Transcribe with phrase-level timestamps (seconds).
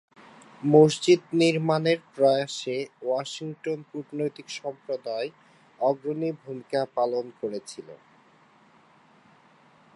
[0.63, 5.29] মসজিদ নির্মাণের প্রয়াসে ওয়াশিংটন কূটনৈতিক সম্প্রদায়
[5.79, 7.87] অগ্রণী ভূমিকা পালন করেছিল।